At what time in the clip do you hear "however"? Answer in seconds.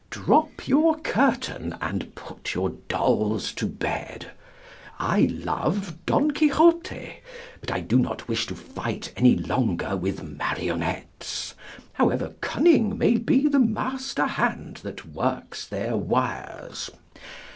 11.93-12.29